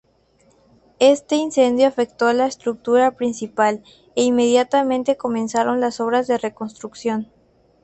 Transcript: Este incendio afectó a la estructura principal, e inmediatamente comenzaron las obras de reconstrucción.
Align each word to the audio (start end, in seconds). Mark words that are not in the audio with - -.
Este 0.97 1.35
incendio 1.35 1.87
afectó 1.87 2.25
a 2.25 2.33
la 2.33 2.47
estructura 2.47 3.11
principal, 3.11 3.83
e 4.15 4.23
inmediatamente 4.23 5.15
comenzaron 5.15 5.79
las 5.79 5.99
obras 5.99 6.25
de 6.25 6.39
reconstrucción. 6.39 7.29